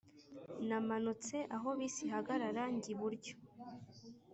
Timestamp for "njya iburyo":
2.75-3.33